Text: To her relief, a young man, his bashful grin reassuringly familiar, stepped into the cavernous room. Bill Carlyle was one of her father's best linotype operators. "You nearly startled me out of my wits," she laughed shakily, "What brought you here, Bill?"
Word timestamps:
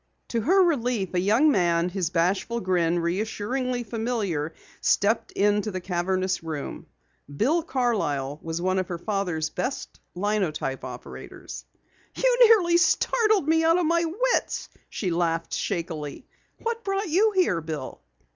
To 0.29 0.41
her 0.41 0.63
relief, 0.63 1.13
a 1.13 1.19
young 1.19 1.51
man, 1.51 1.89
his 1.89 2.09
bashful 2.09 2.59
grin 2.59 2.97
reassuringly 2.97 3.83
familiar, 3.83 4.55
stepped 4.81 5.31
into 5.33 5.69
the 5.69 5.79
cavernous 5.79 6.41
room. 6.41 6.87
Bill 7.37 7.61
Carlyle 7.61 8.39
was 8.41 8.59
one 8.59 8.79
of 8.79 8.87
her 8.87 8.97
father's 8.97 9.51
best 9.51 9.99
linotype 10.15 10.83
operators. 10.83 11.65
"You 12.15 12.37
nearly 12.47 12.77
startled 12.77 13.47
me 13.47 13.63
out 13.63 13.77
of 13.77 13.85
my 13.85 14.03
wits," 14.05 14.69
she 14.89 15.11
laughed 15.11 15.53
shakily, 15.53 16.25
"What 16.63 16.83
brought 16.83 17.07
you 17.09 17.33
here, 17.35 17.61
Bill?" 17.61 18.01